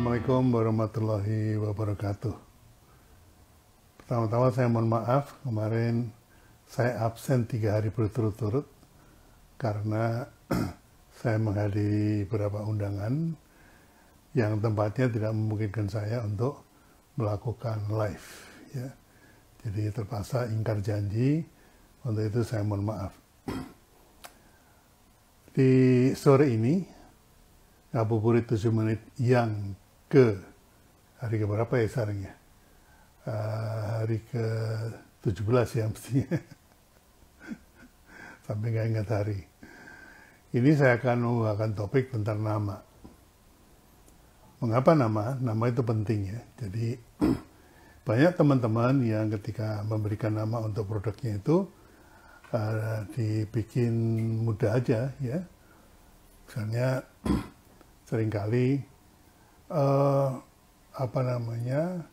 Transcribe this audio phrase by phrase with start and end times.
[0.00, 2.32] Assalamualaikum warahmatullahi wabarakatuh.
[4.00, 6.08] Pertama-tama saya mohon maaf kemarin
[6.64, 8.64] saya absen tiga hari berturut-turut
[9.60, 10.24] karena
[11.20, 13.36] saya menghadiri beberapa undangan
[14.32, 16.64] yang tempatnya tidak memungkinkan saya untuk
[17.20, 18.28] melakukan live.
[18.72, 18.96] Ya.
[19.68, 21.44] Jadi terpaksa ingkar janji,
[22.08, 23.12] untuk itu saya mohon maaf.
[25.60, 26.88] Di sore ini,
[27.92, 29.76] ngabuburit 7 menit yang
[30.10, 30.34] ke
[31.22, 32.34] hari ke berapa ya sekarang ya?
[33.26, 34.44] uh, hari ke
[35.22, 36.38] 17 ya mestinya.
[38.46, 39.40] Sampai nggak ingat hari.
[40.50, 42.82] Ini saya akan membawakan topik tentang nama.
[44.60, 45.38] Mengapa nama?
[45.38, 46.40] Nama itu penting ya.
[46.58, 46.98] Jadi
[48.08, 51.68] banyak teman-teman yang ketika memberikan nama untuk produknya itu
[52.50, 53.94] uh, dibikin
[54.42, 55.38] mudah aja ya.
[56.48, 57.06] Misalnya
[58.10, 58.82] sering kali
[59.70, 60.42] uh,
[60.94, 62.04] apa namanya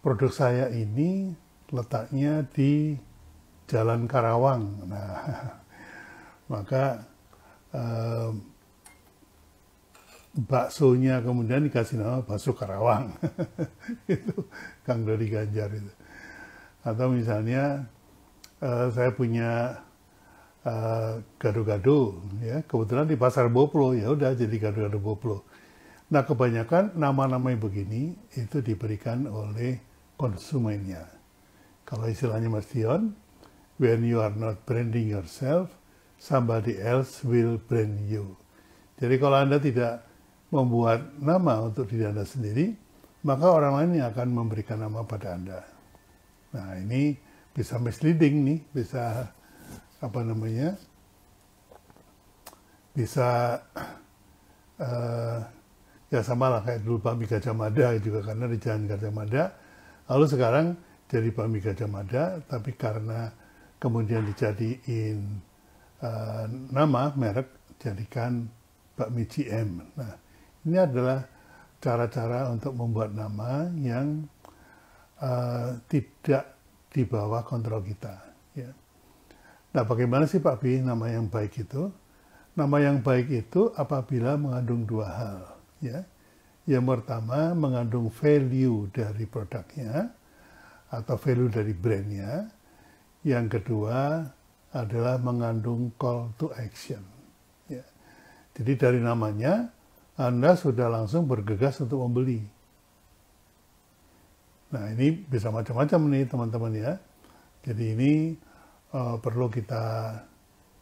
[0.00, 1.34] produk saya ini
[1.68, 2.96] letaknya di
[3.68, 4.88] Jalan Karawang.
[4.88, 5.12] Nah,
[6.52, 7.04] maka
[7.76, 8.30] eh,
[10.32, 13.12] baksonya kemudian dikasih nama bakso Karawang.
[14.08, 14.48] itu
[14.88, 15.92] Kang Dodi Ganjar itu.
[16.80, 17.84] Atau misalnya
[18.64, 19.84] eh, saya punya
[21.40, 25.44] gado-gado ya, kebetulan di Pasar Boplo ya udah jadi gado-gado Boplo.
[26.08, 29.76] Nah, kebanyakan nama-nama begini itu diberikan oleh
[30.16, 31.04] konsumennya.
[31.84, 33.12] Kalau istilahnya Mas Dion,
[33.76, 35.68] when you are not branding yourself,
[36.16, 38.40] somebody else will brand you.
[38.96, 40.02] Jadi kalau Anda tidak
[40.48, 42.72] membuat nama untuk diri Anda sendiri,
[43.22, 45.60] maka orang lain yang akan memberikan nama pada Anda.
[46.56, 47.14] Nah ini
[47.52, 49.28] bisa misleading nih, bisa
[50.00, 50.74] apa namanya,
[52.96, 53.60] bisa
[54.80, 55.38] uh,
[56.08, 59.44] ya sama lah kayak dulu Pak Gajah Mada juga karena di Jalan Gajah Mada
[60.08, 60.66] Lalu sekarang
[61.08, 63.28] jadi Bami Gajah Mada, tapi karena
[63.76, 65.20] kemudian dijadiin
[66.00, 68.48] uh, nama merek, jadikan
[68.96, 69.84] bakmi GM.
[69.94, 70.16] Nah,
[70.64, 71.28] ini adalah
[71.78, 74.24] cara-cara untuk membuat nama yang
[75.20, 76.56] uh, tidak
[76.88, 78.16] di bawah kontrol kita.
[78.56, 78.72] Ya.
[79.76, 81.92] Nah, bagaimana sih Pak Bi nama yang baik itu?
[82.56, 85.57] Nama yang baik itu apabila mengandung dua hal.
[85.78, 86.06] Ya
[86.68, 90.12] yang pertama mengandung value dari produknya
[90.92, 92.44] atau value dari brandnya.
[93.24, 94.20] Yang kedua
[94.76, 97.00] adalah mengandung call to action.
[97.72, 97.88] Ya.
[98.52, 99.72] Jadi dari namanya
[100.20, 102.44] Anda sudah langsung bergegas untuk membeli.
[104.68, 106.92] Nah ini bisa macam-macam nih teman-teman ya.
[107.64, 108.12] Jadi ini
[108.92, 110.20] uh, perlu kita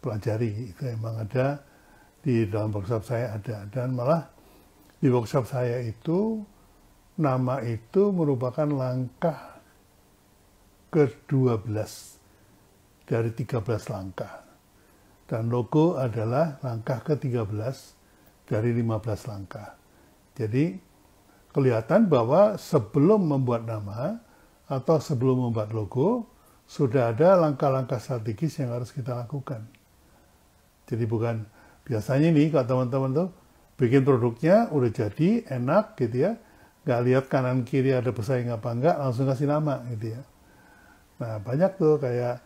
[0.00, 0.72] pelajari.
[0.72, 1.60] Itu memang ada
[2.24, 4.32] di dalam workshop saya ada dan malah
[5.04, 6.40] di workshop saya itu
[7.20, 9.60] nama itu merupakan langkah
[10.88, 11.76] ke-12
[13.04, 14.40] dari 13 langkah.
[15.28, 17.76] Dan logo adalah langkah ke-13
[18.48, 19.76] dari 15 langkah.
[20.40, 20.72] Jadi
[21.52, 24.16] kelihatan bahwa sebelum membuat nama
[24.72, 26.24] atau sebelum membuat logo,
[26.64, 29.68] sudah ada langkah-langkah strategis yang harus kita lakukan.
[30.88, 31.44] Jadi bukan
[31.84, 33.43] biasanya nih kalau teman-teman tuh
[33.74, 36.32] bikin produknya udah jadi enak gitu ya.
[36.84, 40.22] Nggak lihat kanan kiri ada pesaing apa enggak langsung kasih nama gitu ya.
[41.20, 42.36] Nah banyak tuh kayak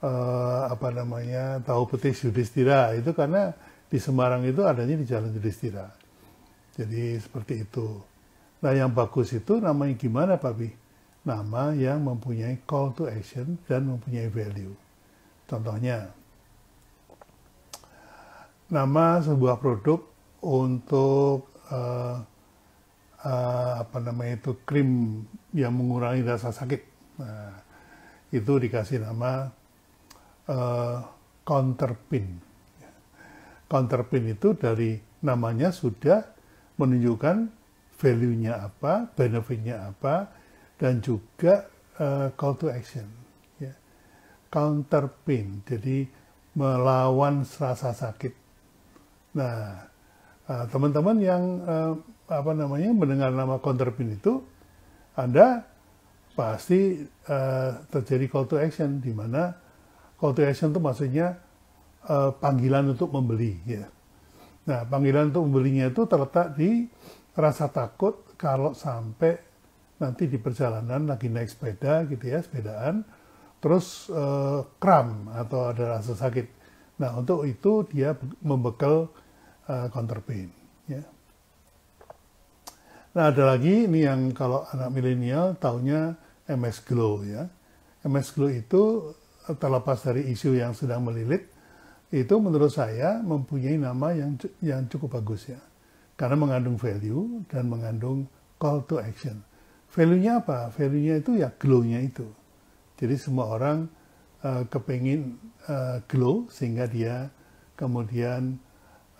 [0.00, 3.52] eh, apa namanya tahu petis Yudhistira itu karena
[3.86, 6.06] di Semarang itu adanya di Jalan Yudhistira
[6.76, 8.04] jadi seperti itu.
[8.60, 10.60] Nah yang bagus itu namanya gimana Pak
[11.26, 14.76] nama yang mempunyai call to action dan mempunyai value.
[15.48, 16.12] Contohnya
[18.70, 20.04] nama sebuah produk
[20.46, 22.22] untuk uh,
[23.26, 26.82] uh, apa namanya itu krim yang mengurangi rasa sakit.
[27.18, 27.50] Nah,
[28.30, 29.50] itu dikasih nama
[30.46, 30.98] uh,
[31.42, 32.38] counterpin.
[33.66, 34.94] Counterpin itu dari
[35.26, 36.22] namanya sudah
[36.78, 37.50] menunjukkan
[37.98, 40.30] value-nya apa, benefit-nya apa,
[40.78, 41.66] dan juga
[41.98, 43.08] uh, call to action.
[43.58, 43.74] Ya.
[44.52, 46.06] Counterpin, jadi
[46.54, 48.32] melawan rasa sakit.
[49.34, 49.95] Nah,
[50.46, 51.92] teman-teman yang uh,
[52.30, 54.42] apa namanya mendengar nama counterpin itu,
[55.18, 55.66] Anda
[56.38, 59.56] pasti uh, terjadi call to action di mana
[60.20, 61.40] call to action itu maksudnya
[62.06, 63.88] uh, panggilan untuk membeli ya.
[64.66, 66.90] Nah, panggilan untuk membelinya itu terletak di
[67.38, 69.38] rasa takut kalau sampai
[69.96, 73.06] nanti di perjalanan lagi naik sepeda gitu ya, sepedaan,
[73.62, 76.46] terus uh, kram atau ada rasa sakit.
[77.00, 79.08] Nah, untuk itu dia membekal
[79.68, 80.50] uh, counterpain.
[80.86, 81.02] Ya.
[83.16, 86.14] Nah ada lagi ini yang kalau anak milenial taunya
[86.46, 87.48] MS Glow ya.
[88.06, 89.14] MS Glow itu
[89.54, 91.46] terlepas dari isu yang sedang melilit,
[92.10, 95.58] itu menurut saya mempunyai nama yang yang cukup bagus ya.
[96.18, 98.26] Karena mengandung value dan mengandung
[98.56, 99.44] call to action.
[99.92, 100.72] Value-nya apa?
[100.72, 102.26] Value-nya itu ya glow-nya itu.
[102.96, 103.86] Jadi semua orang
[104.40, 105.36] uh, kepingin
[105.68, 107.28] uh, glow sehingga dia
[107.76, 108.56] kemudian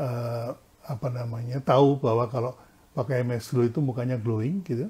[0.00, 0.54] uh,
[0.86, 2.52] apa namanya tahu bahwa kalau
[2.96, 4.88] pakai MS Glow itu mukanya glowing gitu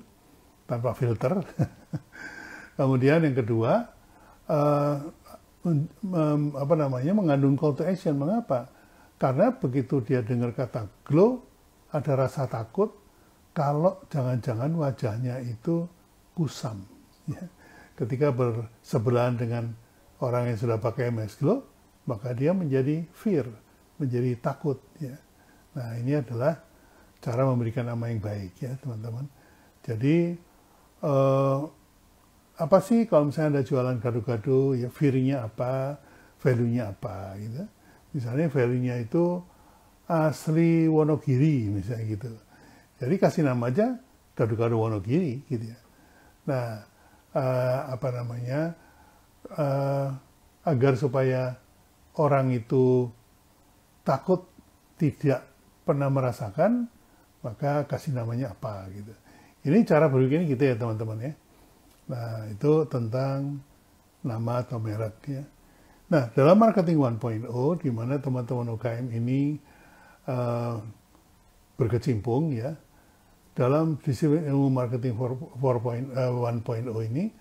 [0.69, 1.43] tanpa filter.
[2.79, 3.89] Kemudian yang kedua
[4.47, 4.97] uh,
[5.67, 8.15] um, apa namanya mengandung call to action.
[8.21, 8.71] Mengapa?
[9.17, 11.41] Karena begitu dia dengar kata glow
[11.89, 12.93] ada rasa takut
[13.57, 15.89] kalau jangan-jangan wajahnya itu
[16.37, 16.85] kusam.
[17.27, 17.43] Ya.
[17.99, 19.75] Ketika bersebelahan dengan
[20.23, 21.67] orang yang sudah pakai MS Glow,
[22.07, 23.51] maka dia menjadi fear,
[24.01, 24.81] menjadi takut.
[25.01, 25.17] Ya.
[25.77, 26.61] Nah ini adalah
[27.21, 29.27] cara memberikan nama yang baik ya teman-teman.
[29.85, 30.37] Jadi
[31.03, 31.59] eh,
[32.57, 36.01] apa sih kalau misalnya ada jualan gado-gado ya fear-nya apa,
[36.41, 37.65] value-nya apa gitu.
[38.17, 39.43] Misalnya value-nya itu
[40.09, 42.33] asli Wonogiri misalnya gitu.
[42.97, 44.01] Jadi kasih nama aja
[44.33, 45.79] gado-gado Wonogiri gitu ya.
[46.49, 46.67] Nah
[47.37, 48.73] eh, apa namanya
[49.53, 50.09] eh,
[50.67, 51.61] agar supaya
[52.17, 53.13] orang itu
[54.07, 54.47] takut
[54.97, 55.43] tidak
[55.83, 56.87] pernah merasakan
[57.43, 59.13] maka kasih namanya apa gitu.
[59.67, 61.33] Ini cara berpikir gitu ya teman-teman ya.
[62.07, 63.59] Nah itu tentang
[64.23, 65.43] nama atau merek ya.
[66.07, 67.51] Nah dalam marketing 1.0
[67.83, 69.59] di mana teman-teman UKM ini
[70.31, 70.79] uh,
[71.75, 72.79] berkecimpung ya
[73.59, 77.35] dalam disiplin ilmu marketing 4.1.0 uh, ini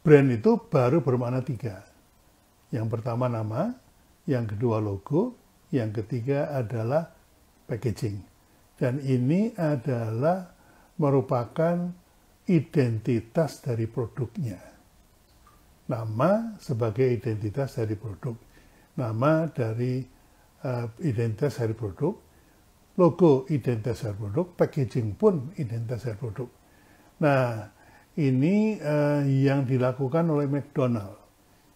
[0.00, 1.84] brand itu baru bermakna tiga.
[2.70, 3.74] Yang pertama nama,
[4.30, 5.34] yang kedua logo,
[5.70, 7.10] yang ketiga adalah
[7.66, 8.22] packaging.
[8.74, 10.50] Dan ini adalah
[10.98, 11.92] merupakan
[12.48, 14.58] identitas dari produknya.
[15.90, 18.34] Nama sebagai identitas dari produk.
[18.98, 20.02] Nama dari
[20.62, 22.14] uh, identitas dari produk.
[22.98, 24.46] Logo identitas dari produk.
[24.54, 26.48] Packaging pun identitas dari produk.
[27.20, 27.68] Nah,
[28.18, 31.20] ini uh, yang dilakukan oleh McDonald.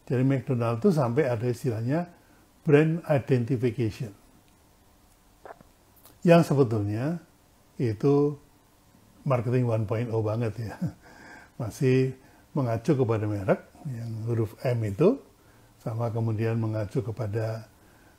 [0.05, 2.09] Jadi McDonald itu sampai ada istilahnya
[2.65, 4.11] brand identification
[6.25, 7.21] yang sebetulnya
[7.77, 8.41] itu
[9.29, 10.75] marketing 1.0 banget ya.
[11.61, 12.17] Masih
[12.57, 15.21] mengacu kepada merek yang huruf M itu
[15.85, 17.69] sama kemudian mengacu kepada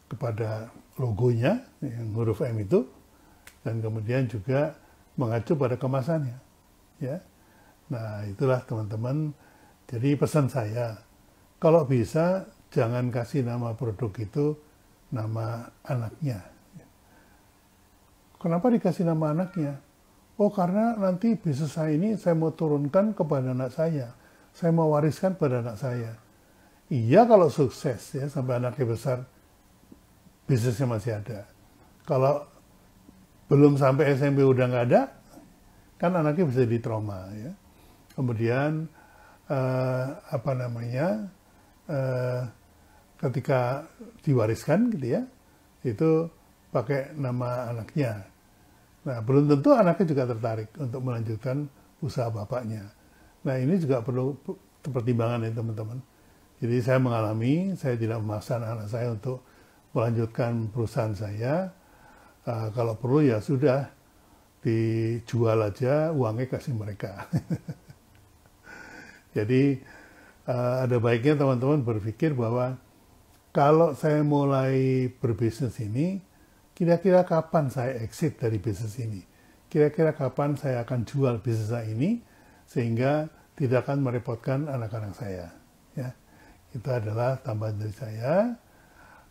[0.05, 0.69] kepada
[1.01, 2.85] logonya yang huruf M itu
[3.65, 4.77] dan kemudian juga
[5.17, 6.37] mengacu pada kemasannya
[7.01, 7.17] ya.
[7.89, 9.33] Nah, itulah teman-teman.
[9.85, 10.97] Jadi pesan saya
[11.61, 14.57] kalau bisa jangan kasih nama produk itu
[15.13, 16.55] nama anaknya
[18.45, 19.81] Kenapa dikasih nama anaknya?
[20.37, 24.13] Oh karena nanti bisnis saya ini saya mau turunkan kepada anak saya.
[24.53, 26.13] Saya mau wariskan pada anak saya.
[26.93, 29.25] Iya kalau sukses ya sampai anaknya besar
[30.45, 31.49] bisnisnya masih ada.
[32.05, 32.45] Kalau
[33.49, 35.09] belum sampai SMP udah nggak ada,
[35.97, 37.49] kan anaknya bisa di trauma ya.
[38.13, 38.85] Kemudian
[39.49, 41.33] eh, apa namanya
[41.89, 42.41] eh,
[43.19, 43.85] ketika
[44.21, 45.21] diwariskan gitu ya,
[45.85, 46.29] itu
[46.73, 48.27] pakai nama anaknya.
[49.05, 51.69] Nah, belum tentu anaknya juga tertarik untuk melanjutkan
[52.01, 52.89] usaha bapaknya.
[53.45, 54.33] Nah, ini juga perlu
[54.81, 55.99] pertimbangan ya teman-teman.
[56.59, 59.45] Jadi saya mengalami, saya tidak memaksa anak saya untuk
[59.93, 61.69] melanjutkan perusahaan saya.
[62.45, 63.89] Uh, kalau perlu ya sudah
[64.65, 67.29] dijual aja, uangnya kasih mereka.
[69.37, 69.77] Jadi
[70.49, 72.77] uh, ada baiknya teman-teman berpikir bahwa
[73.55, 76.19] kalau saya mulai berbisnis ini,
[76.75, 79.23] kira-kira kapan saya exit dari bisnis ini?
[79.71, 82.19] Kira-kira kapan saya akan jual bisnis saya ini
[82.67, 85.55] sehingga tidak akan merepotkan anak-anak saya.
[85.95, 86.11] Ya,
[86.75, 88.59] itu adalah tambahan dari saya.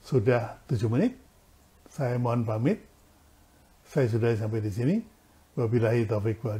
[0.00, 1.16] Sudah tujuh menit,
[1.88, 2.80] saya mohon pamit.
[3.84, 4.96] Saya sudah sampai di sini.
[5.54, 6.56] Wabillahi taufiq wa.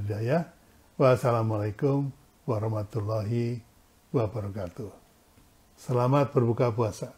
[0.95, 2.13] Wassalamualaikum
[2.47, 3.74] warahmatullahi
[4.15, 4.95] wabarakatuh.
[5.75, 7.11] Selamat berbuka puasa.